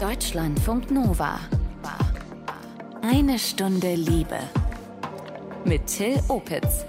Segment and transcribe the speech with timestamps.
[0.00, 1.38] Deutschlandfunk Nova.
[3.02, 4.38] Eine Stunde Liebe.
[5.66, 6.86] Mit Till Opitz.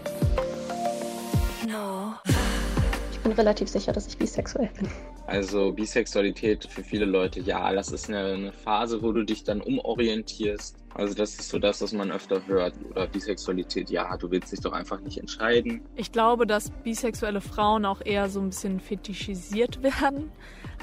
[3.11, 4.87] Ich bin relativ sicher, dass ich bisexuell bin.
[5.27, 9.59] Also Bisexualität für viele Leute, ja, das ist eine, eine, Phase, wo du dich dann
[9.59, 10.77] umorientierst.
[10.93, 12.75] Also das ist so das, was man öfter hört.
[12.89, 15.81] Oder Bisexualität, ja, du willst dich doch einfach nicht entscheiden.
[15.97, 20.31] Ich glaube, dass bisexuelle Frauen auch eher so ein bisschen fetischisiert werden.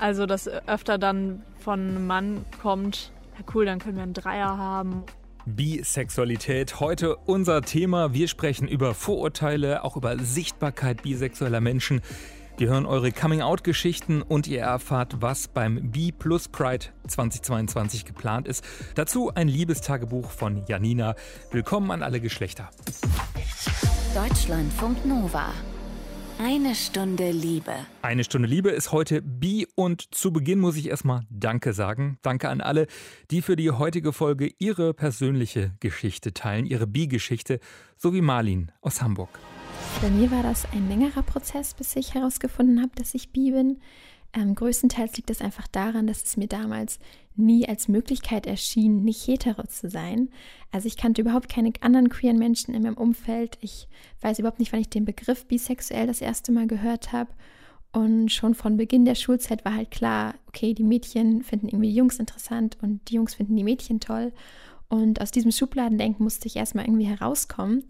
[0.00, 4.56] Also dass öfter dann von einem Mann kommt, ja cool, dann können wir einen Dreier
[4.56, 5.04] haben.
[5.46, 6.78] Bisexualität.
[6.78, 8.12] Heute unser Thema.
[8.12, 12.02] Wir sprechen über Vorurteile, auch über Sichtbarkeit bisexueller Menschen.
[12.58, 18.64] Wir hören eure Coming-out-Geschichten und ihr erfahrt, was beim B Plus Pride 2022 geplant ist.
[18.96, 21.14] Dazu ein Liebestagebuch von Janina.
[21.52, 22.68] Willkommen an alle Geschlechter.
[24.12, 25.52] Deutschlandfunk Nova.
[26.40, 27.72] Eine Stunde Liebe.
[28.00, 32.18] Eine Stunde Liebe ist heute Bi und zu Beginn muss ich erstmal Danke sagen.
[32.22, 32.86] Danke an alle,
[33.32, 37.58] die für die heutige Folge ihre persönliche Geschichte teilen, ihre Bi-Geschichte,
[37.96, 39.30] so wie Marlin aus Hamburg.
[40.00, 43.80] Bei mir war das ein längerer Prozess, bis ich herausgefunden habe, dass ich bi bin.
[44.34, 46.98] Ähm, größtenteils liegt es einfach daran, dass es mir damals
[47.34, 50.28] nie als Möglichkeit erschien, nicht hetero zu sein.
[50.70, 53.58] Also ich kannte überhaupt keine anderen queeren Menschen in meinem Umfeld.
[53.60, 53.88] Ich
[54.20, 57.30] weiß überhaupt nicht, wann ich den Begriff bisexuell das erste Mal gehört habe.
[57.90, 62.18] Und schon von Beginn der Schulzeit war halt klar, okay, die Mädchen finden irgendwie Jungs
[62.18, 64.32] interessant und die Jungs finden die Mädchen toll.
[64.88, 67.84] Und aus diesem Schubladendenken musste ich erstmal irgendwie herauskommen.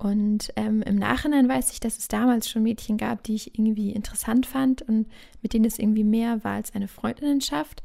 [0.00, 3.90] Und ähm, im Nachhinein weiß ich, dass es damals schon Mädchen gab, die ich irgendwie
[3.90, 5.06] interessant fand und
[5.42, 7.82] mit denen es irgendwie mehr war als eine Freundinnenschaft.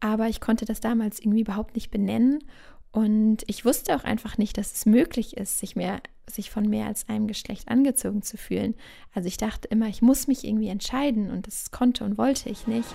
[0.00, 2.42] Aber ich konnte das damals irgendwie überhaupt nicht benennen.
[2.90, 6.86] Und ich wusste auch einfach nicht, dass es möglich ist, sich, mehr, sich von mehr
[6.86, 8.74] als einem Geschlecht angezogen zu fühlen.
[9.12, 12.66] Also ich dachte immer, ich muss mich irgendwie entscheiden und das konnte und wollte ich
[12.66, 12.88] nicht.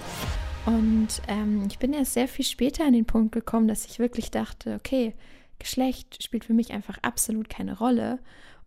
[0.66, 4.32] Und ähm, ich bin erst sehr viel später an den Punkt gekommen, dass ich wirklich
[4.32, 5.14] dachte, okay,
[5.60, 8.18] Geschlecht spielt für mich einfach absolut keine Rolle.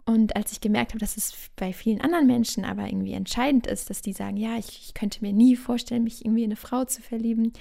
[0.07, 3.91] Und als ich gemerkt habe, dass es bei vielen anderen Menschen aber irgendwie entscheidend ist,
[3.91, 6.85] dass die sagen, ja, ich, ich könnte mir nie vorstellen, mich irgendwie in eine Frau
[6.85, 7.53] zu verlieben,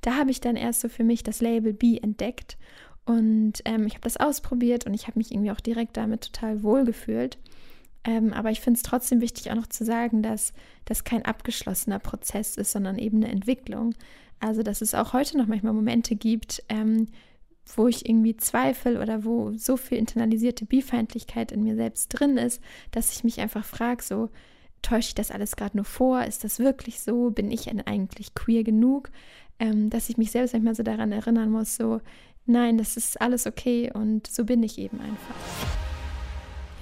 [0.00, 2.58] da habe ich dann erst so für mich das Label B entdeckt.
[3.04, 6.64] Und ähm, ich habe das ausprobiert und ich habe mich irgendwie auch direkt damit total
[6.64, 7.38] wohl gefühlt.
[8.04, 10.52] Ähm, aber ich finde es trotzdem wichtig, auch noch zu sagen, dass
[10.84, 13.94] das kein abgeschlossener Prozess ist, sondern eben eine Entwicklung.
[14.40, 17.06] Also, dass es auch heute noch manchmal Momente gibt, ähm,
[17.76, 22.62] wo ich irgendwie zweifle oder wo so viel internalisierte Bifeindlichkeit in mir selbst drin ist,
[22.90, 24.28] dass ich mich einfach frage, so
[24.82, 26.24] täusche ich das alles gerade nur vor?
[26.24, 27.30] Ist das wirklich so?
[27.30, 29.10] Bin ich denn eigentlich queer genug?
[29.58, 32.00] Ähm, dass ich mich selbst manchmal so daran erinnern muss, so
[32.46, 35.81] nein, das ist alles okay und so bin ich eben einfach.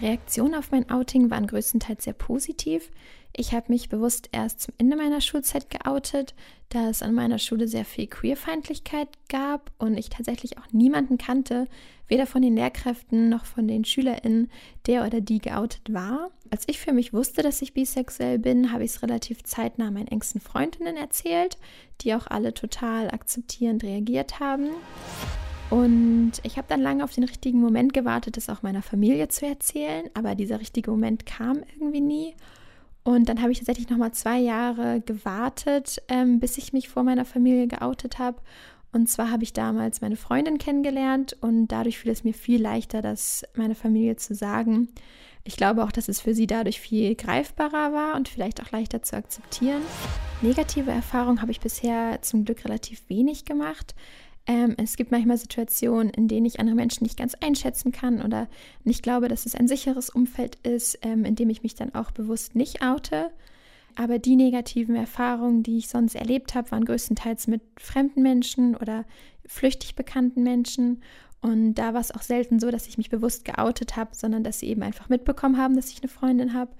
[0.01, 2.91] Reaktionen auf mein Outing waren größtenteils sehr positiv.
[3.37, 6.35] Ich habe mich bewusst erst zum Ende meiner Schulzeit geoutet,
[6.69, 11.67] da es an meiner Schule sehr viel Queerfeindlichkeit gab und ich tatsächlich auch niemanden kannte,
[12.09, 14.51] weder von den Lehrkräften noch von den SchülerInnen,
[14.87, 16.31] der oder die geoutet war.
[16.51, 20.09] Als ich für mich wusste, dass ich bisexuell bin, habe ich es relativ zeitnah meinen
[20.09, 21.57] engsten Freundinnen erzählt,
[22.01, 24.71] die auch alle total akzeptierend reagiert haben.
[25.71, 29.47] Und ich habe dann lange auf den richtigen Moment gewartet, das auch meiner Familie zu
[29.47, 32.35] erzählen, aber dieser richtige Moment kam irgendwie nie.
[33.05, 37.03] Und dann habe ich tatsächlich noch mal zwei Jahre gewartet, ähm, bis ich mich vor
[37.03, 38.39] meiner Familie geoutet habe.
[38.93, 43.01] Und zwar habe ich damals meine Freundin kennengelernt und dadurch fiel es mir viel leichter,
[43.01, 44.89] das meiner Familie zu sagen.
[45.45, 49.03] Ich glaube auch, dass es für sie dadurch viel greifbarer war und vielleicht auch leichter
[49.03, 49.83] zu akzeptieren.
[50.43, 53.95] Negative Erfahrungen habe ich bisher zum Glück relativ wenig gemacht.
[54.51, 58.49] Ähm, es gibt manchmal Situationen, in denen ich andere Menschen nicht ganz einschätzen kann oder
[58.83, 62.11] nicht glaube, dass es ein sicheres Umfeld ist, ähm, in dem ich mich dann auch
[62.11, 63.31] bewusst nicht oute.
[63.95, 69.05] Aber die negativen Erfahrungen, die ich sonst erlebt habe, waren größtenteils mit fremden Menschen oder
[69.47, 71.01] flüchtig bekannten Menschen.
[71.43, 74.59] Und da war es auch selten so, dass ich mich bewusst geoutet habe, sondern dass
[74.59, 76.73] sie eben einfach mitbekommen haben, dass ich eine Freundin habe.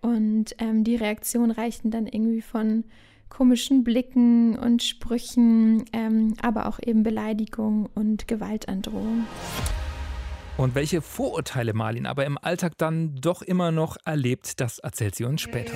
[0.00, 2.84] Und ähm, die Reaktionen reichten dann irgendwie von
[3.30, 9.24] komischen Blicken und Sprüchen, ähm, aber auch eben Beleidigung und Gewaltandrohung.
[10.58, 15.24] Und welche Vorurteile Marlin aber im Alltag dann doch immer noch erlebt, das erzählt sie
[15.24, 15.72] uns später.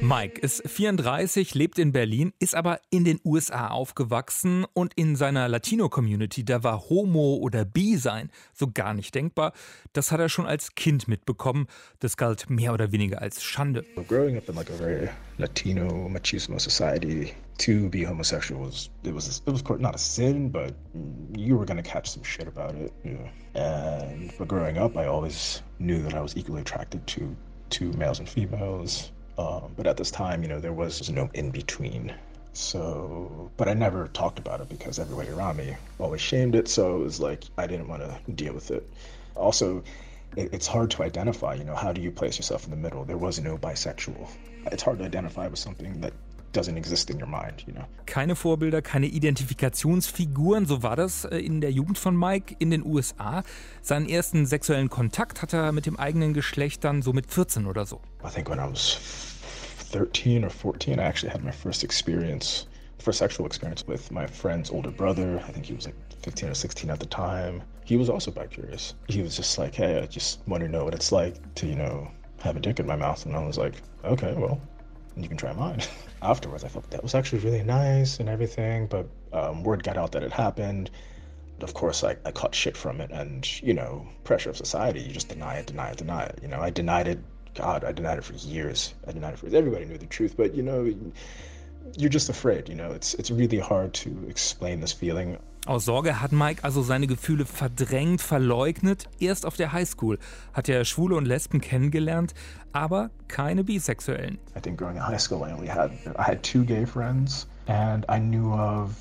[0.00, 5.48] Mike ist 34, lebt in Berlin, ist aber in den USA aufgewachsen und in seiner
[5.48, 9.52] Latino-Community, da war Homo oder Bi sein so gar nicht denkbar.
[9.92, 11.66] Das hat er schon als Kind mitbekommen.
[11.98, 13.84] Das galt mehr oder weniger als Schande.
[14.06, 15.08] Growing up in like a very
[15.38, 20.74] Latino machismo society, to be homosexual was it was it was not a sin, but
[21.36, 22.92] you were gonna catch some shit about it.
[23.04, 23.28] Know?
[23.54, 27.36] And but growing up, I always knew that I was equally attracted to
[27.70, 29.10] to males and females.
[29.38, 32.12] Um, but at this time, you know, there was no in between.
[32.54, 36.66] So, but I never talked about it because everybody around me always shamed it.
[36.66, 38.84] So it was like I didn't want to deal with it.
[39.36, 39.84] Also,
[40.36, 41.54] it, it's hard to identify.
[41.54, 43.04] You know, how do you place yourself in the middle?
[43.04, 44.28] There was no bisexual.
[44.72, 46.12] It's hard to identify with something that
[46.52, 47.84] doesn't exist in your mind, you know.
[48.06, 52.84] Keine Vorbilder, keine Identifikationsfiguren, so war das äh, in der Jugend von Mike in den
[52.84, 53.42] USA.
[53.82, 57.86] Seinen ersten sexuellen Kontakt hat er mit dem eigenen Geschlecht dann so mit 14 oder
[57.86, 58.00] so.
[58.24, 59.27] I think when I was
[59.88, 62.66] 13 or 14, I actually had my first experience,
[62.98, 65.42] first sexual experience with my friend's older brother.
[65.46, 67.62] I think he was like 15 or 16 at the time.
[67.84, 68.94] He was also bi-curious.
[69.08, 71.74] He was just like, hey, I just want to know what it's like to, you
[71.74, 73.24] know, have a dick in my mouth.
[73.24, 74.60] And I was like, okay, well,
[75.16, 75.80] you can try mine.
[76.22, 80.12] Afterwards, I thought that was actually really nice and everything, but um, word got out
[80.12, 80.90] that it happened.
[81.60, 85.00] Of course, I, I caught shit from it, and you know, pressure of society.
[85.00, 86.38] You just deny it, deny it, deny it.
[86.40, 87.18] You know, I denied it.
[87.54, 88.94] God, I denied it for years.
[89.06, 90.92] I denied it for everybody knew the truth, but you know,
[91.96, 92.68] you're just afraid.
[92.68, 95.38] You know, it's it's really hard to explain this feeling.
[95.66, 99.08] Aus Sorge hat Mike also seine Gefühle verdrängt, verleugnet.
[99.20, 100.18] Erst auf der Highschool
[100.54, 102.32] hat er Schwule und Lesben kennengelernt,
[102.72, 104.38] aber keine Bisexuellen.
[104.56, 108.06] I think growing in high school, I only had I had two gay friends, and
[108.08, 108.94] I knew of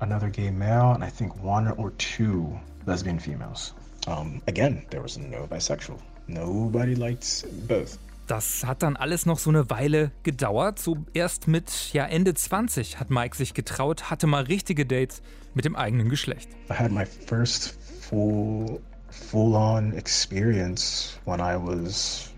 [0.00, 3.72] another gay male, and I think one or two lesbian females.
[4.06, 6.00] Um, again, there was no bisexual.
[6.32, 7.98] Nobody liked both.
[8.26, 10.78] Das hat dann alles noch so eine Weile gedauert.
[10.78, 15.20] So erst mit ja, Ende 20 hat Mike sich getraut, hatte mal richtige Dates
[15.54, 16.48] mit dem eigenen Geschlecht.
[16.70, 18.80] I had my first full
[19.10, 22.30] full-on experience when I was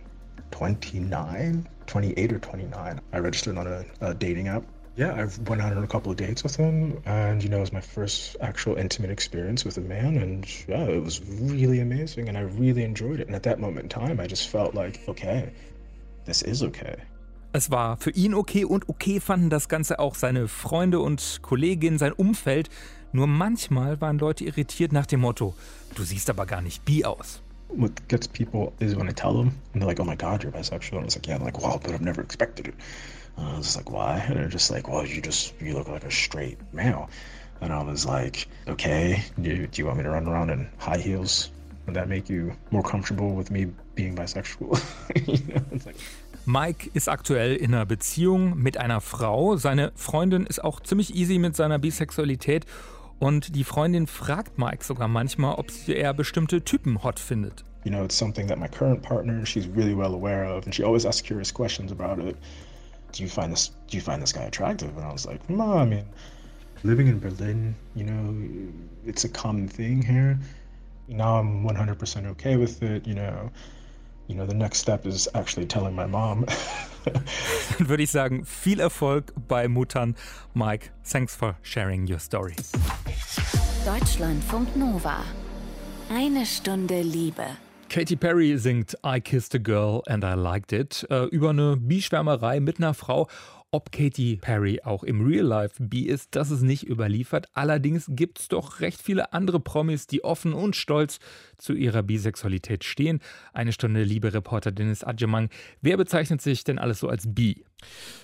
[0.50, 3.00] 29, 28 or 29.
[3.12, 4.62] I registered on a, a dating app.
[4.94, 7.60] Yeah, I went out on a couple of dates with him, and you know, it
[7.60, 12.28] was my first actual intimate experience with a man, and yeah, it was really amazing,
[12.28, 13.26] and I really enjoyed it.
[13.26, 15.50] And at that moment in time, I just felt like, okay,
[16.26, 16.96] this is okay.
[17.54, 21.98] Es war für ihn okay und okay fanden das Ganze auch seine Freunde und Kolleginnen,
[21.98, 22.68] sein Umfeld.
[23.12, 25.54] Nur manchmal waren Leute irritiert nach dem Motto,
[25.94, 27.42] du siehst aber gar nicht bi aus.
[27.68, 30.52] What gets people is when I tell them, and they're like, oh my god, you're
[30.52, 30.98] bisexual.
[30.98, 32.74] And I was like, yeah, I'm like, wow, but I've never expected it.
[33.36, 34.18] And I was just like, why?
[34.18, 37.08] And they're just like, well, you just, you look like a straight male.
[37.60, 40.98] And I was like, okay, do, do you want me to run around in high
[40.98, 41.50] heels?
[41.86, 44.80] Would that make you more comfortable with me being bisexual?
[45.26, 45.96] you know, it's like,
[46.44, 49.56] Mike ist aktuell in einer Beziehung mit einer Frau.
[49.56, 52.66] Seine Freundin ist auch ziemlich easy mit seiner Bisexualität.
[53.20, 57.64] Und die Freundin fragt Mike sogar manchmal, ob sie eher bestimmte Typen hot findet.
[57.84, 60.82] You know, it's something that my current partner, she's really well aware of, and she
[60.82, 62.36] always asks curious questions about it.
[63.12, 63.70] Do you find this?
[63.88, 64.96] Do you find this guy attractive?
[64.96, 66.04] And I was like, no, I mean,
[66.82, 68.72] living in Berlin, you know,
[69.06, 70.38] it's a common thing here.
[71.08, 73.06] Now I'm 100% okay with it.
[73.06, 73.50] You know,
[74.28, 76.46] you know, the next step is actually telling my mom.
[77.04, 80.14] Dann würde ich sagen, viel Erfolg bei Muttern.
[80.54, 82.54] Mike, thanks for sharing your story.
[83.84, 85.24] Deutschlandfunk Nova.
[86.08, 87.46] Eine Stunde Liebe.
[87.92, 92.58] Katy Perry singt I Kissed a Girl and I Liked It äh, über eine Bischwärmerei
[92.58, 93.28] mit einer Frau.
[93.70, 97.50] Ob Katy Perry auch im Real Life bi ist, das ist nicht überliefert.
[97.52, 101.18] Allerdings gibt es doch recht viele andere Promis, die offen und stolz
[101.62, 103.20] zu ihrer Bisexualität stehen.
[103.52, 105.48] Eine Stunde Liebe Reporter Dennis Adjemang.
[105.80, 107.64] Wer bezeichnet sich denn alles so als bi?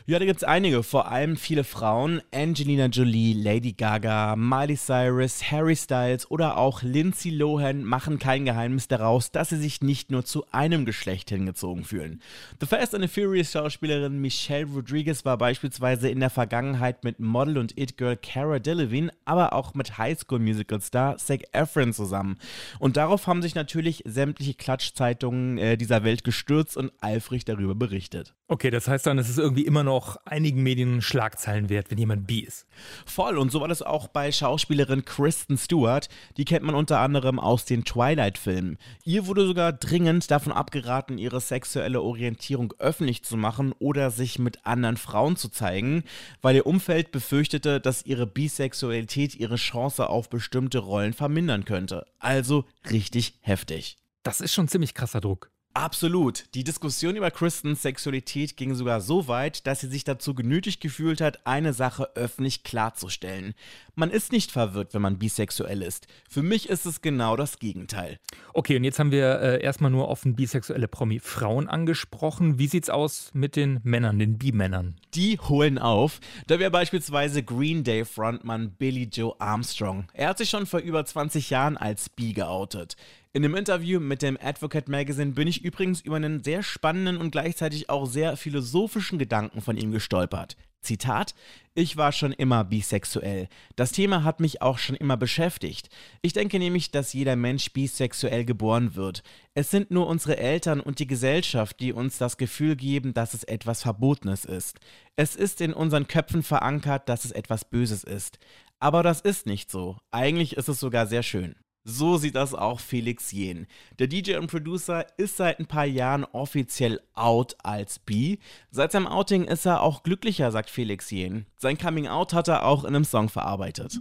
[0.06, 2.22] Ja, da gibt es einige, vor allem viele Frauen.
[2.32, 8.88] Angelina Jolie, Lady Gaga, Miley Cyrus, Harry Styles oder auch Lindsay Lohan machen kein Geheimnis
[8.88, 12.22] daraus, dass sie sich nicht nur zu einem Geschlecht hingezogen fühlen.
[12.60, 17.58] The Fast and the Furious Schauspielerin Michelle Rodriguez war beispielsweise in der Vergangenheit mit Model
[17.58, 22.38] und It-Girl Cara Delevingne, aber auch mit Highschool-Musical-Star Zac Efron zusammen.
[22.78, 28.34] Und darauf haben sich natürlich sämtliche Klatschzeitungen äh, dieser Welt gestürzt und eifrig darüber berichtet.
[28.48, 32.26] Okay, das heißt dann, es ist irgendwie immer noch einigen Medien Schlagzeilen wert, wenn jemand
[32.26, 32.66] bi ist.
[33.04, 36.08] Voll, und so war das auch bei Schauspielerin Kristen Stewart.
[36.38, 38.78] Die kennt man unter anderem aus den Twilight-Filmen.
[39.04, 44.64] Ihr wurde sogar dringend davon abgeraten, ihre sexuelle Orientierung öffentlich zu machen oder sich mit
[44.64, 46.04] anderen Frauen zu zeigen,
[46.40, 52.06] weil ihr Umfeld befürchtete, dass ihre Bisexualität ihre Chance auf bestimmte Rollen vermindern könnte.
[52.18, 53.96] Also richtig heftig.
[54.22, 55.50] Das ist schon ziemlich krasser Druck.
[55.78, 56.46] Absolut.
[56.54, 61.20] Die Diskussion über Kristens Sexualität ging sogar so weit, dass sie sich dazu genötigt gefühlt
[61.20, 63.54] hat, eine Sache öffentlich klarzustellen.
[63.94, 66.08] Man ist nicht verwirrt, wenn man bisexuell ist.
[66.28, 68.18] Für mich ist es genau das Gegenteil.
[68.54, 72.58] Okay, und jetzt haben wir äh, erstmal nur offen bisexuelle Promi-Frauen angesprochen.
[72.58, 74.96] Wie sieht's aus mit den Männern, den Bi-Männern?
[75.14, 76.18] Die holen auf.
[76.48, 80.08] Da wäre beispielsweise Green Day Frontmann Billy Joe Armstrong.
[80.12, 82.96] Er hat sich schon vor über 20 Jahren als Bi geoutet.
[83.34, 87.30] In dem Interview mit dem Advocate Magazine bin ich übrigens über einen sehr spannenden und
[87.30, 90.56] gleichzeitig auch sehr philosophischen Gedanken von ihm gestolpert.
[90.80, 91.34] Zitat:
[91.74, 93.48] Ich war schon immer bisexuell.
[93.76, 95.90] Das Thema hat mich auch schon immer beschäftigt.
[96.22, 99.22] Ich denke nämlich, dass jeder Mensch bisexuell geboren wird.
[99.52, 103.44] Es sind nur unsere Eltern und die Gesellschaft, die uns das Gefühl geben, dass es
[103.44, 104.78] etwas Verbotenes ist.
[105.16, 108.38] Es ist in unseren Köpfen verankert, dass es etwas Böses ist.
[108.78, 109.98] Aber das ist nicht so.
[110.12, 111.56] Eigentlich ist es sogar sehr schön.
[111.90, 113.66] So sieht das auch Felix Jen.
[113.98, 118.36] Der DJ und Producer ist seit ein paar Jahren offiziell out als B.
[118.70, 121.46] Seit seinem Outing ist er auch glücklicher, sagt Felix Jen.
[121.56, 124.00] Sein Coming Out hat er auch in einem Song verarbeitet.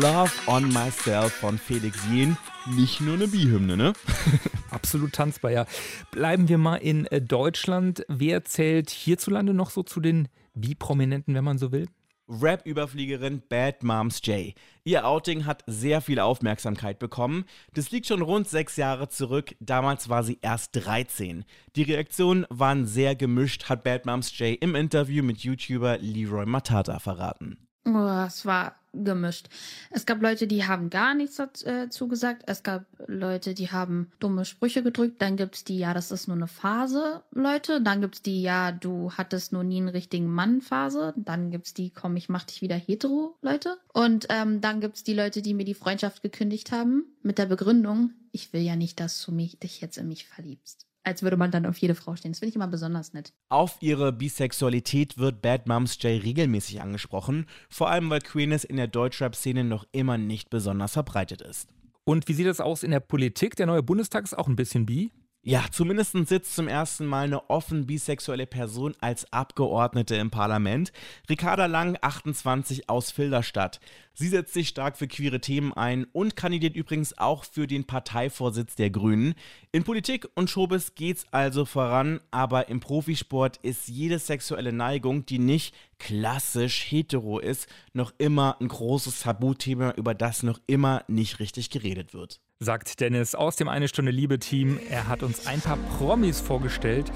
[0.00, 2.36] Love on Myself von Felix Jen.
[2.66, 3.92] Nicht nur eine Bihymne, ne?
[4.70, 5.66] Absolut tanzbar, ja.
[6.10, 8.04] Bleiben wir mal in äh, Deutschland.
[8.08, 11.86] Wer zählt hierzulande noch so zu den Bi-Prominenten, wenn man so will?
[12.28, 14.54] Rap-Überfliegerin Bad Moms J.
[14.82, 17.44] Ihr Outing hat sehr viel Aufmerksamkeit bekommen.
[17.74, 19.54] Das liegt schon rund sechs Jahre zurück.
[19.60, 21.44] Damals war sie erst 13.
[21.76, 26.98] Die Reaktionen waren sehr gemischt, hat Bad Moms J im Interview mit YouTuber Leroy Matata
[26.98, 27.64] verraten.
[27.86, 29.48] Oh, es war gemischt.
[29.90, 32.42] Es gab Leute, die haben gar nichts dazu äh, gesagt.
[32.46, 35.20] Es gab Leute, die haben dumme Sprüche gedrückt.
[35.20, 37.80] Dann gibt's die, ja, das ist nur eine Phase, Leute.
[37.82, 41.12] Dann gibt's die, ja, du hattest nur nie einen richtigen Mann Phase.
[41.16, 43.76] Dann gibt's die, komm, ich mach dich wieder hetero, Leute.
[43.92, 48.12] Und ähm, dann gibt's die Leute, die mir die Freundschaft gekündigt haben mit der Begründung,
[48.32, 51.50] ich will ja nicht, dass du mich, dich jetzt in mich verliebst als würde man
[51.50, 52.32] dann auf jede Frau stehen.
[52.32, 53.32] Das finde ich immer besonders nett.
[53.50, 58.88] Auf ihre Bisexualität wird Bad Moms J regelmäßig angesprochen, vor allem weil Queerness in der
[58.88, 61.68] Deutschrap-Szene noch immer nicht besonders verbreitet ist.
[62.04, 63.56] Und wie sieht das aus in der Politik?
[63.56, 65.12] Der neue Bundestag ist auch ein bisschen bi?
[65.46, 70.90] Ja, zumindest sitzt zum ersten Mal eine offen bisexuelle Person als Abgeordnete im Parlament.
[71.28, 73.78] Ricarda Lang, 28 aus Filderstadt.
[74.14, 78.74] Sie setzt sich stark für queere Themen ein und kandidiert übrigens auch für den Parteivorsitz
[78.74, 79.34] der Grünen.
[79.70, 85.38] In Politik und Showbiz geht's also voran, aber im Profisport ist jede sexuelle Neigung, die
[85.38, 91.68] nicht klassisch hetero ist, noch immer ein großes Tabuthema, über das noch immer nicht richtig
[91.68, 94.80] geredet wird sagt Dennis aus dem Eine Stunde Liebe Team.
[94.90, 97.12] Er hat uns ein paar Promis vorgestellt,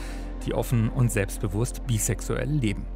[0.46, 2.86] die offen und selbstbewusst bisexuell leben.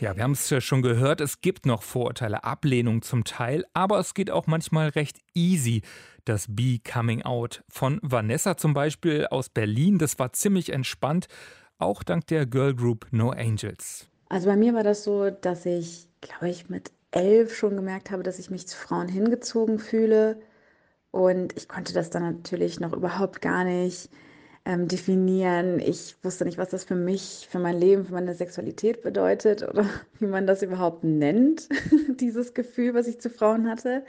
[0.00, 3.98] Ja, wir haben es ja schon gehört, es gibt noch Vorurteile, Ablehnung zum Teil, aber
[3.98, 5.82] es geht auch manchmal recht easy,
[6.24, 7.64] das Be-Coming Out.
[7.68, 11.26] Von Vanessa zum Beispiel aus Berlin, das war ziemlich entspannt,
[11.78, 14.08] auch dank der Girl Group No Angels.
[14.28, 18.22] Also bei mir war das so, dass ich glaube ich, mit elf schon gemerkt habe,
[18.22, 20.40] dass ich mich zu Frauen hingezogen fühle.
[21.10, 24.10] Und ich konnte das dann natürlich noch überhaupt gar nicht
[24.64, 25.80] ähm, definieren.
[25.80, 29.86] Ich wusste nicht, was das für mich, für mein Leben, für meine Sexualität bedeutet oder
[30.18, 31.68] wie man das überhaupt nennt,
[32.20, 34.04] dieses Gefühl, was ich zu Frauen hatte.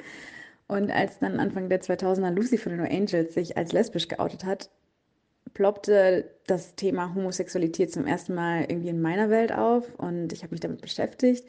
[0.68, 4.46] Und als dann Anfang der 2000er Lucy von den No Angels sich als lesbisch geoutet
[4.46, 4.70] hat,
[5.54, 10.52] ploppte das Thema Homosexualität zum ersten Mal irgendwie in meiner Welt auf und ich habe
[10.52, 11.46] mich damit beschäftigt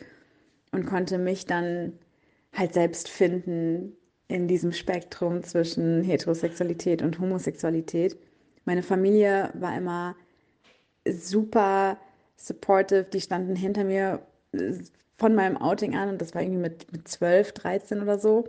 [0.73, 1.93] und konnte mich dann
[2.53, 3.97] halt selbst finden
[4.29, 8.17] in diesem Spektrum zwischen Heterosexualität und Homosexualität.
[8.65, 10.17] Meine Familie war immer
[11.09, 11.99] super
[12.37, 14.21] supportive, die standen hinter mir
[15.19, 18.49] von meinem Outing an und das war irgendwie mit, mit 12, 13 oder so.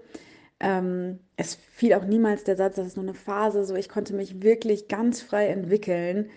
[0.60, 4.14] Ähm, es fiel auch niemals der Satz, das ist nur eine Phase, so ich konnte
[4.14, 6.30] mich wirklich ganz frei entwickeln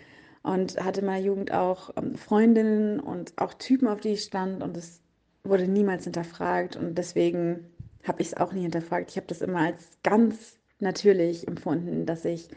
[0.43, 4.62] und hatte in meiner Jugend auch ähm, Freundinnen und auch Typen, auf die ich stand
[4.62, 5.03] und es
[5.45, 7.67] wurde niemals hinterfragt und deswegen
[8.07, 9.11] habe ich es auch nie hinterfragt.
[9.11, 12.49] Ich habe das immer als ganz natürlich empfunden, dass ich,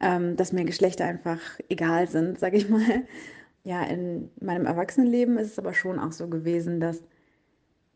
[0.00, 3.04] ähm, dass mir Geschlechter einfach egal sind, sage ich mal.
[3.62, 7.02] Ja, in meinem Erwachsenenleben ist es aber schon auch so gewesen, dass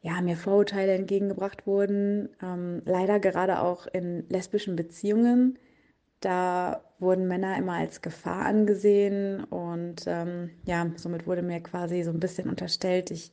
[0.03, 2.29] ja, mir Vorurteile entgegengebracht wurden.
[2.43, 5.59] Ähm, leider gerade auch in lesbischen Beziehungen.
[6.21, 12.11] Da wurden Männer immer als Gefahr angesehen und ähm, ja, somit wurde mir quasi so
[12.11, 13.33] ein bisschen unterstellt, ich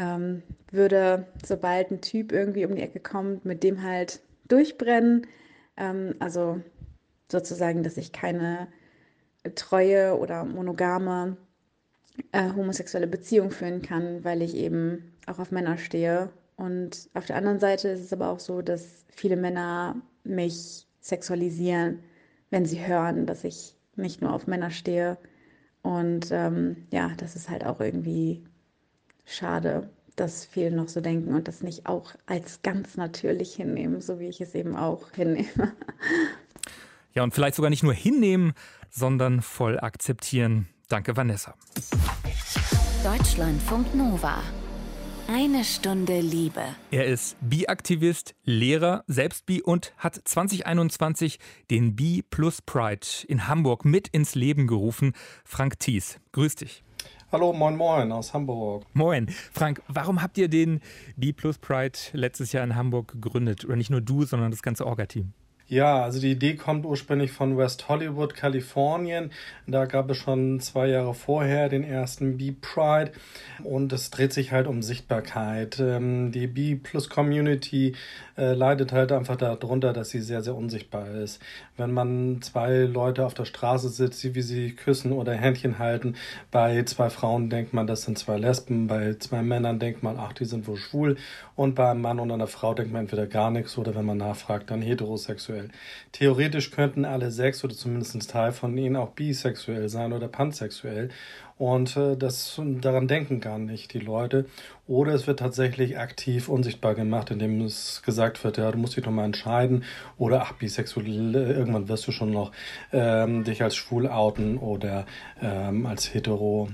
[0.00, 0.42] ähm,
[0.72, 5.26] würde, sobald ein Typ irgendwie um die Ecke kommt, mit dem halt durchbrennen.
[5.76, 6.60] Ähm, also
[7.30, 8.66] sozusagen, dass ich keine
[9.54, 11.36] treue oder monogame
[12.32, 16.30] äh, homosexuelle Beziehung führen kann, weil ich eben auch auf Männer stehe.
[16.56, 22.00] Und auf der anderen Seite ist es aber auch so, dass viele Männer mich sexualisieren,
[22.50, 25.18] wenn sie hören, dass ich nicht nur auf Männer stehe.
[25.82, 28.44] Und ähm, ja, das ist halt auch irgendwie
[29.30, 34.20] schade, dass viele noch so denken und das nicht auch als ganz natürlich hinnehmen, so
[34.20, 35.72] wie ich es eben auch hinnehme.
[37.12, 38.52] Ja, und vielleicht sogar nicht nur hinnehmen,
[38.88, 40.68] sondern voll akzeptieren.
[40.88, 41.54] Danke, Vanessa.
[43.02, 44.42] Deutschlandfunk Nova.
[45.28, 46.62] Eine Stunde Liebe.
[46.90, 51.38] Er ist Bi-Aktivist, Lehrer, selbst Bi und hat 2021
[51.70, 55.12] den Bi Plus Pride in Hamburg mit ins Leben gerufen.
[55.44, 56.82] Frank Thies, grüß dich.
[57.32, 58.84] Hallo, moin moin aus Hamburg.
[58.92, 59.28] Moin.
[59.52, 60.80] Frank, warum habt ihr den
[61.16, 63.64] B Plus Pride letztes Jahr in Hamburg gegründet?
[63.64, 65.32] Oder nicht nur du, sondern das ganze Orga-Team?
[65.70, 69.30] Ja, also die Idee kommt ursprünglich von West Hollywood, Kalifornien.
[69.68, 73.12] Da gab es schon zwei Jahre vorher den ersten B-Pride
[73.62, 75.78] und es dreht sich halt um Sichtbarkeit.
[75.78, 77.94] Ähm, die B-Plus-Community
[78.36, 81.40] äh, leidet halt einfach darunter, dass sie sehr, sehr unsichtbar ist.
[81.76, 86.16] Wenn man zwei Leute auf der Straße sitzt, wie sie küssen oder Händchen halten,
[86.50, 90.32] bei zwei Frauen denkt man, das sind zwei Lesben, bei zwei Männern denkt man, ach,
[90.32, 91.16] die sind wohl schwul
[91.54, 94.18] und bei einem Mann und einer Frau denkt man entweder gar nichts oder wenn man
[94.18, 95.68] nachfragt, dann heterosexuell bisexuell.
[96.12, 101.10] Theoretisch könnten alle sechs oder zumindest ein Teil von ihnen auch bisexuell sein oder pansexuell.
[101.58, 104.46] Und äh, das daran denken gar nicht die Leute.
[104.86, 109.04] Oder es wird tatsächlich aktiv unsichtbar gemacht, indem es gesagt wird, ja, du musst dich
[109.04, 109.84] doch mal entscheiden.
[110.16, 112.52] Oder ach, bisexuell, irgendwann wirst du schon noch
[112.92, 115.04] ähm, dich als schwul outen oder
[115.42, 116.70] ähm, als hetero.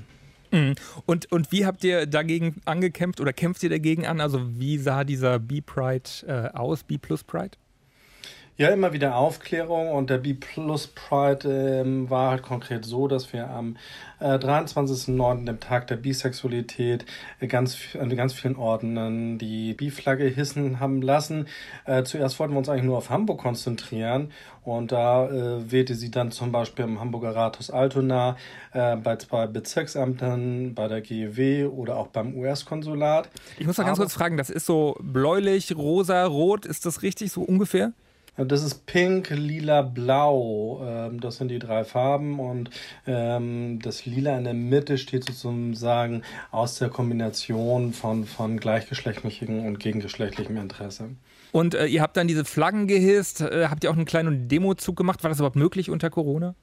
[0.52, 0.76] Mhm.
[1.04, 4.20] Und, und wie habt ihr dagegen angekämpft oder kämpft ihr dagegen an?
[4.20, 7.58] Also wie sah dieser B-Pride äh, aus, B-Plus Pride?
[8.58, 11.46] Ja, immer wieder Aufklärung und der B-Plus Pride
[11.82, 13.76] ähm, war halt konkret so, dass wir am
[14.18, 17.04] äh, 23.09., dem Tag der Bisexualität,
[17.40, 21.48] äh, ganz, an ganz vielen Orten die B-Flagge hissen haben lassen.
[21.84, 24.32] Äh, zuerst wollten wir uns eigentlich nur auf Hamburg konzentrieren
[24.64, 28.38] und da äh, wehte sie dann zum Beispiel im Hamburger Rathaus Altona,
[28.72, 33.28] äh, bei zwei Bezirksämtern, bei der GEW oder auch beim US-Konsulat.
[33.58, 37.32] Ich muss mal ganz kurz fragen, das ist so bläulich, rosa, rot, ist das richtig
[37.32, 37.92] so ungefähr?
[38.36, 40.82] Das ist Pink, Lila, Blau.
[40.84, 42.70] Ähm, das sind die drei Farben und
[43.06, 49.80] ähm, das Lila in der Mitte steht sozusagen aus der Kombination von, von gleichgeschlechtlichem und
[49.80, 51.10] gegengeschlechtlichem Interesse.
[51.52, 53.40] Und äh, ihr habt dann diese Flaggen gehisst.
[53.40, 55.22] Äh, habt ihr auch einen kleinen Demozug gemacht?
[55.22, 56.54] War das überhaupt möglich unter Corona?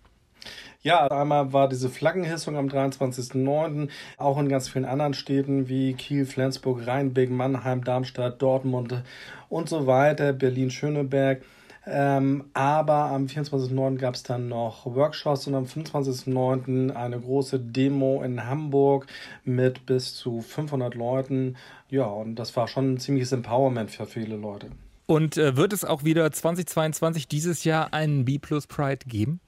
[0.83, 3.89] Ja, einmal war diese Flaggenhissung am 23.09.
[4.17, 9.01] auch in ganz vielen anderen Städten wie Kiel, Flensburg, Rheinbeck, Mannheim, Darmstadt, Dortmund
[9.49, 11.41] und so weiter, Berlin, Schöneberg.
[11.85, 13.97] Ähm, aber am 24.09.
[13.97, 16.91] gab es dann noch Workshops und am 25.09.
[16.91, 19.07] eine große Demo in Hamburg
[19.43, 21.57] mit bis zu 500 Leuten.
[21.89, 24.67] Ja, und das war schon ein ziemliches Empowerment für viele Leute.
[25.05, 29.41] Und äh, wird es auch wieder 2022 dieses Jahr einen B-Plus Pride geben?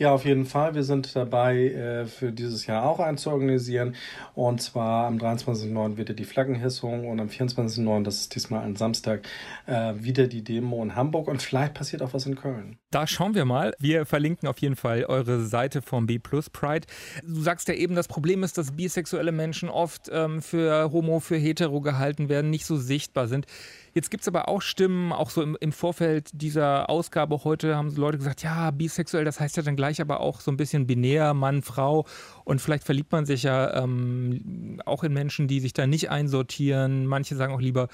[0.00, 0.76] Ja, auf jeden Fall.
[0.76, 3.96] Wir sind dabei, äh, für dieses Jahr auch einen zu organisieren.
[4.36, 5.96] Und zwar am 23.09.
[5.96, 9.26] wieder die Flaggenhissung und am 24.09., das ist diesmal ein Samstag,
[9.66, 11.26] äh, wieder die Demo in Hamburg.
[11.26, 12.78] Und vielleicht passiert auch was in Köln.
[12.92, 13.74] Da schauen wir mal.
[13.80, 16.86] Wir verlinken auf jeden Fall eure Seite vom B Plus Pride.
[17.24, 21.36] Du sagst ja eben, das Problem ist, dass bisexuelle Menschen oft ähm, für homo, für
[21.36, 23.46] hetero gehalten werden, nicht so sichtbar sind.
[23.94, 27.94] Jetzt gibt es aber auch Stimmen, auch so im, im, Vorfeld dieser Ausgabe heute haben
[27.96, 31.34] Leute gesagt, ja, bisexuell, das heißt ja dann gleich aber auch so ein bisschen binär,
[31.34, 32.06] Mann, Frau.
[32.44, 37.06] Und vielleicht verliebt man sich ja ähm, auch in Menschen, die sich da nicht einsortieren.
[37.06, 37.88] Manche sagen auch lieber,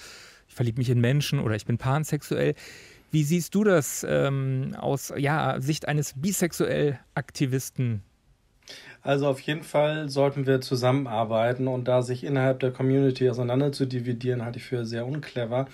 [0.49, 2.55] ich verliebe mich in Menschen oder ich bin pansexuell.
[3.11, 8.03] Wie siehst du das ähm, aus ja, Sicht eines bisexuell Aktivisten?
[9.05, 13.85] Also auf jeden Fall sollten wir zusammenarbeiten und da sich innerhalb der Community auseinander zu
[13.85, 15.67] dividieren, halte ich für sehr unclever.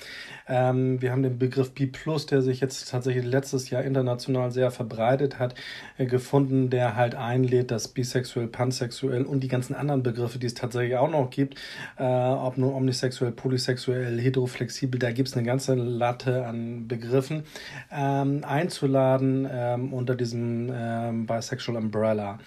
[0.49, 1.89] Ähm, wir haben den Begriff B+,
[2.29, 5.55] der sich jetzt tatsächlich letztes Jahr international sehr verbreitet hat,
[5.97, 10.55] äh, gefunden, der halt einlädt, dass bisexuell, pansexuell und die ganzen anderen Begriffe, die es
[10.55, 11.55] tatsächlich auch noch gibt,
[11.99, 17.45] äh, ob nur omnisexuell, polysexuell, heteroflexibel, da gibt es eine ganze Latte an Begriffen,
[17.93, 22.41] ähm, einzuladen ähm, unter diesem ähm, Bisexual Umbrella.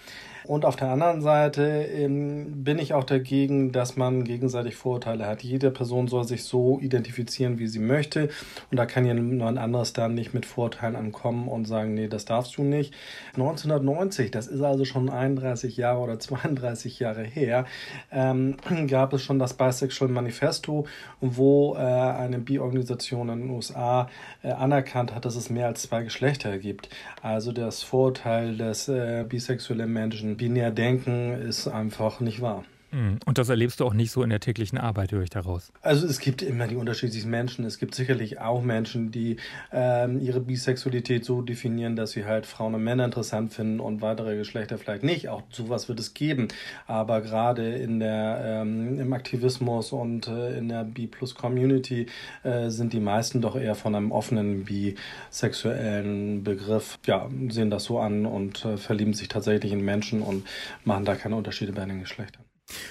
[0.46, 5.42] Und auf der anderen Seite ähm, bin ich auch dagegen, dass man gegenseitig Vorurteile hat.
[5.42, 8.28] Jede Person soll sich so identifizieren, wie sie möchte.
[8.70, 12.58] Und da kann jemand anderes dann nicht mit Vorurteilen ankommen und sagen, nee, das darfst
[12.58, 12.94] du nicht.
[13.34, 17.64] 1990, das ist also schon 31 Jahre oder 32 Jahre her,
[18.12, 20.86] ähm, gab es schon das Bisexual Manifesto,
[21.20, 24.08] wo äh, eine Bi-Organisation in den USA
[24.42, 26.90] äh, anerkannt hat, dass es mehr als zwei Geschlechter gibt.
[27.22, 32.64] Also das Vorurteil, dass äh, bisexuelle Menschen binär denken ist einfach nicht wahr.
[32.94, 33.18] Mhm.
[33.26, 35.72] Und das erlebst du auch nicht so in der täglichen Arbeit, höre ich daraus.
[35.82, 37.64] Also es gibt immer die unterschiedlichen Menschen.
[37.64, 39.36] Es gibt sicherlich auch Menschen, die
[39.72, 44.36] ähm, ihre Bisexualität so definieren, dass sie halt Frauen und Männer interessant finden und weitere
[44.36, 45.28] Geschlechter vielleicht nicht.
[45.28, 46.48] Auch sowas wird es geben.
[46.86, 52.06] Aber gerade in der, ähm, im Aktivismus und äh, in der B-Plus-Community
[52.44, 57.98] äh, sind die meisten doch eher von einem offenen bisexuellen Begriff, ja, sehen das so
[57.98, 60.46] an und äh, verlieben sich tatsächlich in Menschen und
[60.84, 62.43] machen da keine Unterschiede bei den Geschlechtern.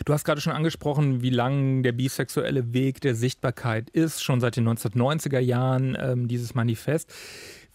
[0.05, 4.55] Du hast gerade schon angesprochen, wie lang der bisexuelle Weg der Sichtbarkeit ist, schon seit
[4.55, 7.11] den 1990er Jahren ähm, dieses Manifest.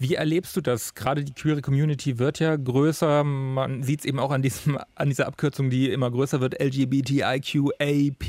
[0.00, 0.94] Wie erlebst du das?
[0.94, 3.24] Gerade die queere Community wird ja größer.
[3.24, 6.62] Man sieht es eben auch an, diesem, an dieser Abkürzung, die immer größer wird.
[6.62, 8.24] LGBTIQAP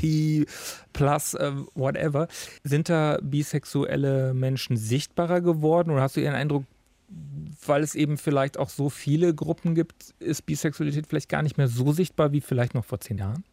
[0.92, 2.26] plus äh, whatever.
[2.64, 6.64] Sind da bisexuelle Menschen sichtbarer geworden oder hast du ihren Eindruck,
[7.64, 11.68] weil es eben vielleicht auch so viele Gruppen gibt, ist Bisexualität vielleicht gar nicht mehr
[11.68, 13.44] so sichtbar wie vielleicht noch vor zehn Jahren?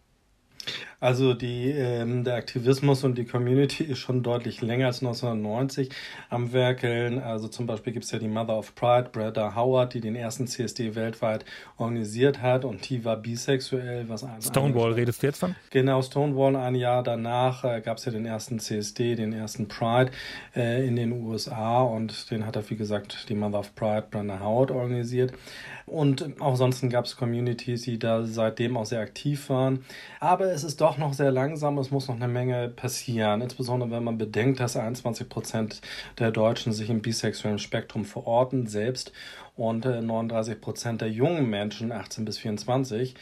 [0.99, 5.89] Also die, ähm, der Aktivismus und die Community ist schon deutlich länger als 1990
[6.29, 7.19] am Werkeln.
[7.19, 10.47] Also zum Beispiel gibt es ja die Mother of Pride, Breda Howard, die den ersten
[10.47, 11.45] CSD weltweit
[11.77, 14.09] organisiert hat und die war bisexuell.
[14.09, 15.55] Was Stonewall redest du jetzt von?
[15.69, 16.55] Genau, Stonewall.
[16.55, 20.09] Ein Jahr danach äh, gab es ja den ersten CSD, den ersten Pride
[20.55, 24.39] äh, in den USA und den hat er, wie gesagt, die Mother of Pride, Brenda
[24.39, 25.31] Howard organisiert.
[25.87, 29.85] Und auch sonst gab es Communities, die da seitdem auch sehr aktiv waren.
[30.19, 33.41] Aber es ist doch noch sehr langsam, es muss noch eine Menge passieren.
[33.41, 35.81] Insbesondere wenn man bedenkt, dass 21 Prozent
[36.17, 39.11] der Deutschen sich im bisexuellen Spektrum verorten, selbst
[39.55, 43.13] und 39 äh, Prozent der jungen Menschen, 18 bis 24.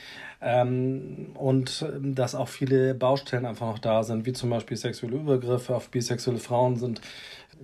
[0.42, 5.76] Ähm, und dass auch viele Baustellen einfach noch da sind, wie zum Beispiel sexuelle Übergriffe
[5.76, 7.02] auf bisexuelle Frauen sind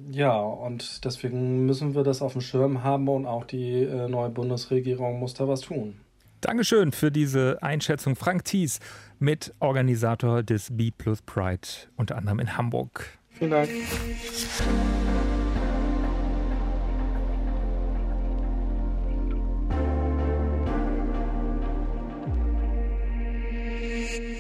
[0.10, 4.29] ja, und deswegen müssen wir das auf dem Schirm haben und auch die äh, neue
[4.29, 5.99] Bundesregierung muss da was tun.
[6.41, 8.15] Dankeschön für diese Einschätzung.
[8.15, 8.80] Frank Thies,
[9.19, 13.06] Mitorganisator des B Plus Pride, unter anderem in Hamburg.
[13.30, 13.69] Vielen Dank.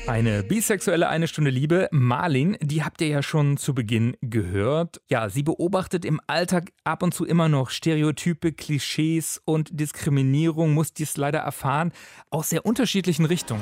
[0.07, 4.99] Eine bisexuelle eine Stunde Liebe, Marlin, die habt ihr ja schon zu Beginn gehört.
[5.09, 10.93] Ja, sie beobachtet im Alltag ab und zu immer noch Stereotype, Klischees und Diskriminierung, muss
[10.93, 11.93] dies leider erfahren,
[12.31, 13.61] aus sehr unterschiedlichen Richtungen.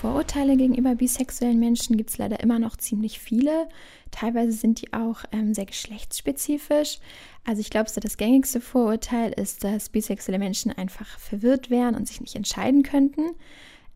[0.00, 3.68] Vorurteile gegenüber bisexuellen Menschen gibt es leider immer noch ziemlich viele.
[4.10, 6.98] Teilweise sind die auch ähm, sehr geschlechtsspezifisch.
[7.44, 12.08] Also ich glaube, so das gängigste Vorurteil ist, dass bisexuelle Menschen einfach verwirrt wären und
[12.08, 13.34] sich nicht entscheiden könnten.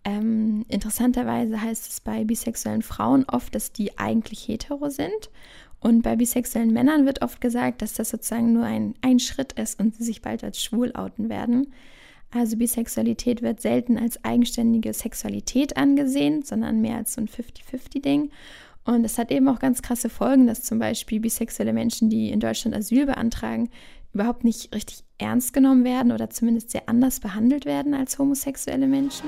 [0.05, 5.31] Ähm, interessanterweise heißt es bei bisexuellen Frauen oft, dass die eigentlich hetero sind.
[5.81, 9.81] Und bei bisexuellen Männern wird oft gesagt, dass das sozusagen nur ein, ein Schritt ist
[9.81, 11.73] und sie sich bald als schwul outen werden.
[12.31, 18.31] Also Bisexualität wird selten als eigenständige Sexualität angesehen, sondern mehr als so ein 50-50-Ding.
[18.85, 22.41] Und es hat eben auch ganz krasse Folgen, dass zum Beispiel bisexuelle Menschen, die in
[22.41, 23.69] Deutschland Asyl beantragen,
[24.13, 29.27] überhaupt nicht richtig ernst genommen werden oder zumindest sehr anders behandelt werden als homosexuelle Menschen.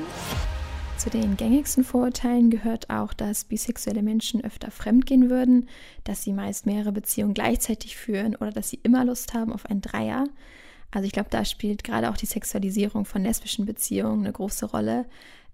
[1.03, 5.69] Zu den gängigsten Vorurteilen gehört auch, dass bisexuelle Menschen öfter fremdgehen würden,
[6.05, 9.81] dass sie meist mehrere Beziehungen gleichzeitig führen oder dass sie immer Lust haben auf ein
[9.81, 10.29] Dreier.
[10.93, 15.07] Also ich glaube, da spielt gerade auch die Sexualisierung von lesbischen Beziehungen eine große Rolle.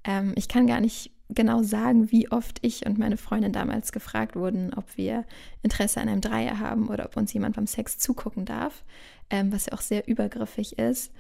[0.05, 4.37] Ähm, ich kann gar nicht genau sagen, wie oft ich und meine Freundin damals gefragt
[4.37, 5.25] wurden, ob wir
[5.63, 8.85] Interesse an einem Dreier haben oder ob uns jemand beim Sex zugucken darf,
[9.31, 11.11] ähm, was ja auch sehr übergriffig ist.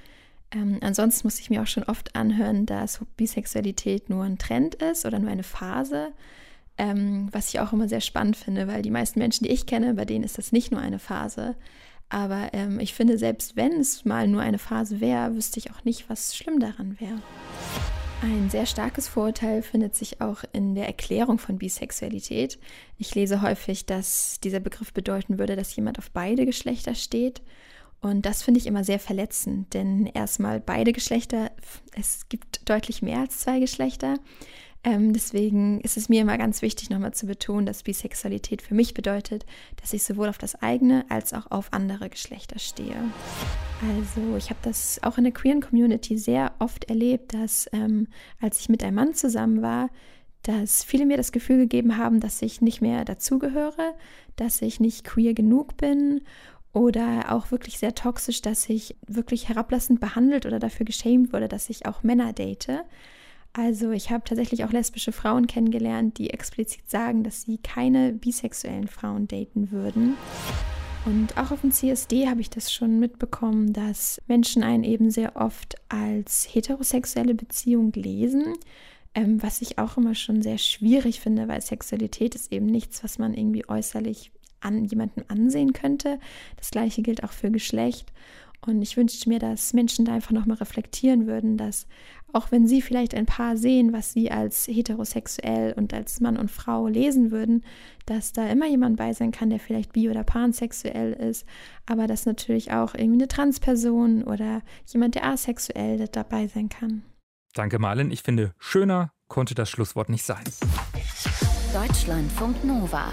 [0.50, 5.04] Ähm, ansonsten muss ich mir auch schon oft anhören, dass Bisexualität nur ein Trend ist
[5.04, 6.12] oder nur eine Phase,
[6.78, 9.94] ähm, was ich auch immer sehr spannend finde, weil die meisten Menschen, die ich kenne,
[9.94, 11.54] bei denen ist das nicht nur eine Phase.
[12.08, 15.84] Aber ähm, ich finde, selbst wenn es mal nur eine Phase wäre, wüsste ich auch
[15.84, 17.20] nicht, was schlimm daran wäre.
[18.22, 22.58] Ein sehr starkes Vorurteil findet sich auch in der Erklärung von Bisexualität.
[22.96, 27.42] Ich lese häufig, dass dieser Begriff bedeuten würde, dass jemand auf beide Geschlechter steht.
[28.00, 31.50] Und das finde ich immer sehr verletzend, denn erstmal beide Geschlechter,
[31.98, 34.14] es gibt deutlich mehr als zwei Geschlechter.
[34.84, 38.94] Ähm, deswegen ist es mir immer ganz wichtig, nochmal zu betonen, dass Bisexualität für mich
[38.94, 39.44] bedeutet,
[39.80, 42.94] dass ich sowohl auf das eigene als auch auf andere Geschlechter stehe.
[43.96, 48.06] Also ich habe das auch in der queeren Community sehr oft erlebt, dass ähm,
[48.40, 49.90] als ich mit einem Mann zusammen war,
[50.42, 53.94] dass viele mir das Gefühl gegeben haben, dass ich nicht mehr dazugehöre,
[54.36, 56.22] dass ich nicht queer genug bin
[56.78, 61.68] oder auch wirklich sehr toxisch, dass ich wirklich herablassend behandelt oder dafür geschämt wurde, dass
[61.70, 62.84] ich auch Männer date.
[63.52, 68.86] Also ich habe tatsächlich auch lesbische Frauen kennengelernt, die explizit sagen, dass sie keine bisexuellen
[68.86, 70.16] Frauen daten würden.
[71.04, 75.34] Und auch auf dem CSD habe ich das schon mitbekommen, dass Menschen einen eben sehr
[75.34, 78.54] oft als heterosexuelle Beziehung lesen,
[79.14, 83.18] ähm, was ich auch immer schon sehr schwierig finde, weil Sexualität ist eben nichts, was
[83.18, 86.18] man irgendwie äußerlich an jemanden ansehen könnte.
[86.56, 88.12] Das gleiche gilt auch für Geschlecht.
[88.60, 91.86] Und ich wünschte mir, dass Menschen da einfach nochmal reflektieren würden, dass
[92.32, 96.50] auch wenn sie vielleicht ein Paar sehen, was sie als heterosexuell und als Mann und
[96.50, 97.64] Frau lesen würden,
[98.04, 101.46] dass da immer jemand bei sein kann, der vielleicht bi- oder pansexuell ist,
[101.86, 107.02] aber dass natürlich auch irgendwie eine Transperson oder jemand, der asexuell dabei sein kann.
[107.54, 108.10] Danke, Marlen.
[108.10, 110.44] Ich finde, schöner konnte das Schlusswort nicht sein.
[111.72, 113.12] Deutschlandfunk Nova.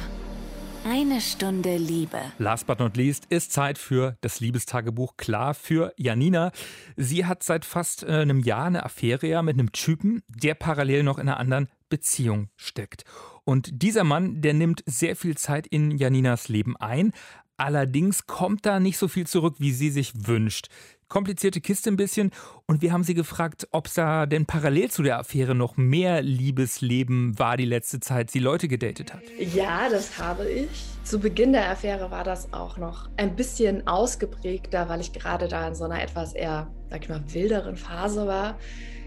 [0.87, 2.19] Eine Stunde Liebe.
[2.37, 6.51] Last but not least ist Zeit für das Liebestagebuch klar für Janina.
[6.95, 11.17] Sie hat seit fast äh, einem Jahr eine Affäre mit einem Typen, der parallel noch
[11.17, 13.03] in einer anderen Beziehung steckt.
[13.45, 17.13] Und dieser Mann, der nimmt sehr viel Zeit in Janinas Leben ein.
[17.57, 20.67] Allerdings kommt da nicht so viel zurück, wie sie sich wünscht
[21.07, 22.31] komplizierte Kiste ein bisschen.
[22.65, 27.37] Und wir haben sie gefragt, ob da denn parallel zu der Affäre noch mehr Liebesleben
[27.37, 29.21] war die letzte Zeit, sie Leute gedatet hat.
[29.39, 30.69] Ja, das habe ich.
[31.03, 35.67] Zu Beginn der Affäre war das auch noch ein bisschen ausgeprägter, weil ich gerade da
[35.67, 38.57] in so einer etwas eher, sag ich mal, wilderen Phase war.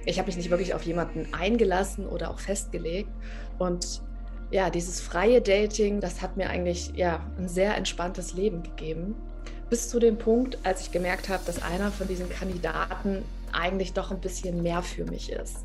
[0.06, 3.10] Ich habe mich nicht wirklich auf jemanden eingelassen oder auch festgelegt.
[3.58, 4.02] Und
[4.50, 9.16] ja, dieses freie Dating, das hat mir eigentlich ja ein sehr entspanntes Leben gegeben
[9.70, 14.10] bis zu dem Punkt, als ich gemerkt habe, dass einer von diesen Kandidaten eigentlich doch
[14.10, 15.58] ein bisschen mehr für mich ist.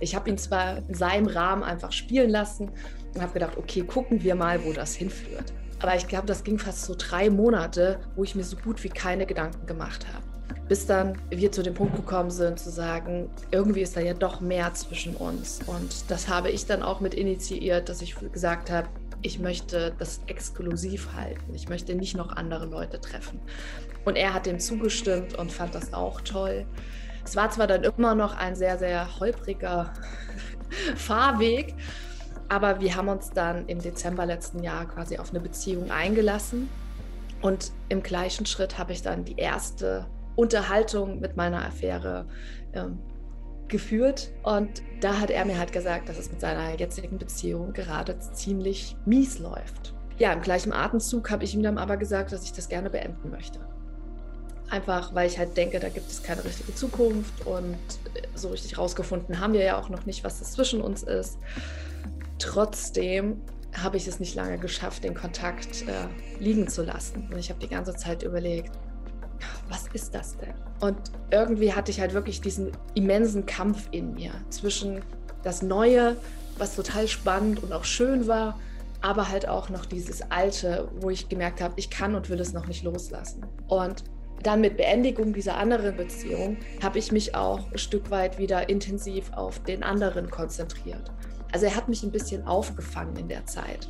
[0.00, 2.70] Ich habe ihn zwar in seinem Rahmen einfach spielen lassen
[3.14, 5.52] und habe gedacht, okay, gucken wir mal, wo das hinführt.
[5.80, 8.88] Aber ich glaube, das ging fast so drei Monate, wo ich mir so gut wie
[8.88, 10.24] keine Gedanken gemacht habe.
[10.68, 14.40] Bis dann wir zu dem Punkt gekommen sind, zu sagen, irgendwie ist da ja doch
[14.40, 15.60] mehr zwischen uns.
[15.66, 18.88] Und das habe ich dann auch mit initiiert, dass ich gesagt habe,
[19.22, 21.54] ich möchte das exklusiv halten.
[21.54, 23.40] Ich möchte nicht noch andere Leute treffen.
[24.04, 26.66] Und er hat dem zugestimmt und fand das auch toll.
[27.24, 29.92] Es war zwar dann immer noch ein sehr, sehr holpriger
[30.96, 31.74] Fahrweg,
[32.48, 36.68] aber wir haben uns dann im Dezember letzten Jahr quasi auf eine Beziehung eingelassen.
[37.42, 40.06] Und im gleichen Schritt habe ich dann die erste
[40.36, 42.26] Unterhaltung mit meiner Affäre
[42.72, 42.98] ähm,
[43.70, 48.18] geführt und da hat er mir halt gesagt, dass es mit seiner jetzigen Beziehung gerade
[48.18, 49.94] ziemlich mies läuft.
[50.18, 53.30] Ja, im gleichen Atemzug habe ich ihm dann aber gesagt, dass ich das gerne beenden
[53.30, 53.58] möchte.
[54.68, 57.78] Einfach, weil ich halt denke, da gibt es keine richtige Zukunft und
[58.34, 61.38] so richtig rausgefunden haben wir ja auch noch nicht, was das zwischen uns ist.
[62.38, 63.40] Trotzdem
[63.72, 67.28] habe ich es nicht lange geschafft, den Kontakt äh, liegen zu lassen.
[67.30, 68.72] Und ich habe die ganze Zeit überlegt,
[69.68, 70.54] was ist das denn?
[70.80, 70.96] Und
[71.30, 75.02] irgendwie hatte ich halt wirklich diesen immensen Kampf in mir zwischen
[75.42, 76.16] das Neue,
[76.58, 78.58] was total spannend und auch schön war,
[79.00, 82.52] aber halt auch noch dieses Alte, wo ich gemerkt habe, ich kann und will es
[82.52, 83.46] noch nicht loslassen.
[83.68, 84.04] Und
[84.42, 89.32] dann mit Beendigung dieser anderen Beziehung habe ich mich auch ein Stück weit wieder intensiv
[89.32, 91.10] auf den anderen konzentriert.
[91.52, 93.88] Also er hat mich ein bisschen aufgefangen in der Zeit.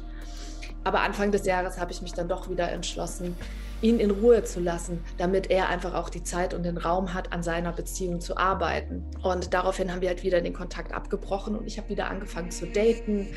[0.83, 3.37] Aber Anfang des Jahres habe ich mich dann doch wieder entschlossen,
[3.83, 7.33] ihn in Ruhe zu lassen, damit er einfach auch die Zeit und den Raum hat,
[7.33, 9.05] an seiner Beziehung zu arbeiten.
[9.23, 12.67] Und daraufhin haben wir halt wieder den Kontakt abgebrochen und ich habe wieder angefangen zu
[12.67, 13.29] daten,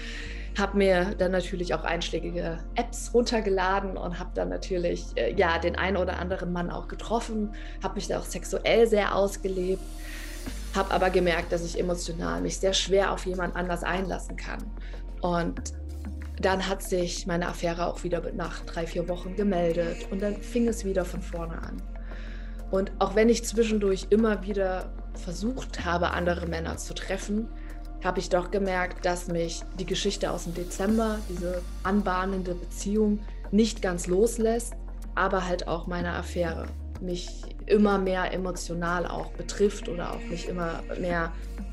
[0.58, 5.76] habe mir dann natürlich auch einschlägige Apps runtergeladen und habe dann natürlich äh, ja den
[5.76, 9.82] einen oder anderen Mann auch getroffen, habe mich da auch sexuell sehr ausgelebt,
[10.76, 14.64] habe aber gemerkt, dass ich emotional mich sehr schwer auf jemand anders einlassen kann.
[15.22, 15.74] Und
[16.40, 20.68] dann hat sich meine Affäre auch wieder nach drei, vier Wochen gemeldet und dann fing
[20.68, 21.82] es wieder von vorne an.
[22.72, 27.48] Und auch wenn ich zwischendurch immer wieder versucht habe, andere Männer zu treffen,
[28.04, 33.20] habe ich doch gemerkt, dass mich die Geschichte aus dem Dezember, diese anbahnende Beziehung,
[33.52, 34.74] nicht ganz loslässt,
[35.16, 36.66] aber halt auch meine Affäre
[37.00, 37.30] mich
[37.66, 41.32] immer mehr emotional auch betrifft oder auch mich immer mehr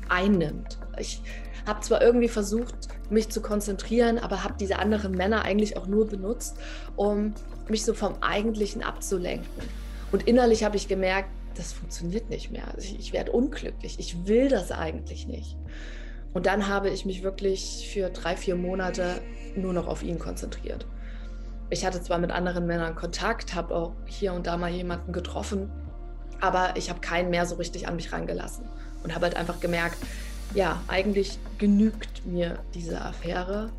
[0.09, 0.77] einnimmt.
[0.99, 1.21] Ich
[1.65, 2.75] habe zwar irgendwie versucht,
[3.09, 6.57] mich zu konzentrieren, aber habe diese anderen Männer eigentlich auch nur benutzt,
[6.95, 7.33] um
[7.67, 9.47] mich so vom Eigentlichen abzulenken.
[10.11, 12.67] Und innerlich habe ich gemerkt, das funktioniert nicht mehr.
[12.73, 13.99] Also ich, ich werde unglücklich.
[13.99, 15.57] Ich will das eigentlich nicht.
[16.33, 19.21] Und dann habe ich mich wirklich für drei, vier Monate
[19.55, 20.85] nur noch auf ihn konzentriert.
[21.69, 25.69] Ich hatte zwar mit anderen Männern Kontakt, habe auch hier und da mal jemanden getroffen,
[26.41, 28.65] aber ich habe keinen mehr so richtig an mich rangelassen
[29.03, 29.97] und habe halt einfach gemerkt,
[30.53, 33.71] ja, eigentlich genügt mir diese Affäre.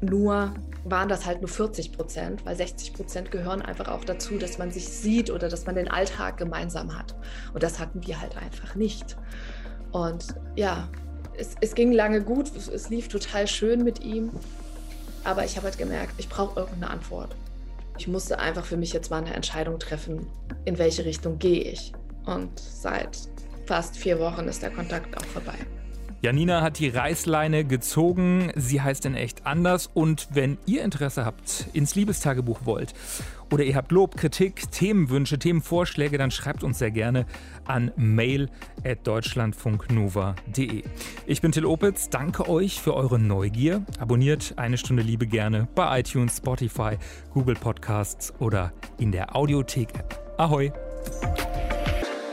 [0.00, 0.52] Nur
[0.84, 4.70] waren das halt nur 40 Prozent, weil 60 Prozent gehören einfach auch dazu, dass man
[4.70, 7.14] sich sieht oder dass man den Alltag gemeinsam hat.
[7.54, 9.16] Und das hatten wir halt einfach nicht.
[9.90, 10.88] Und ja,
[11.36, 14.30] es, es ging lange gut, es, es lief total schön mit ihm.
[15.24, 17.34] Aber ich habe halt gemerkt, ich brauche irgendeine Antwort.
[17.98, 20.26] Ich musste einfach für mich jetzt mal eine Entscheidung treffen,
[20.64, 21.92] in welche Richtung gehe ich.
[22.26, 23.28] Und seit
[23.66, 25.54] fast vier Wochen ist der Kontakt auch vorbei.
[26.22, 28.50] Janina hat die Reißleine gezogen.
[28.56, 29.90] Sie heißt in echt anders.
[29.92, 32.94] Und wenn ihr Interesse habt, ins Liebestagebuch wollt
[33.52, 37.26] oder ihr habt Lob, Kritik, Themenwünsche, Themenvorschläge, dann schreibt uns sehr gerne
[37.64, 40.82] an mail.deutschlandfunknova.de.
[41.26, 42.08] Ich bin Till Opitz.
[42.08, 43.84] Danke euch für eure Neugier.
[44.00, 46.96] Abonniert eine Stunde Liebe gerne bei iTunes, Spotify,
[47.32, 50.18] Google Podcasts oder in der Audiothek-App.
[50.38, 50.72] Ahoi!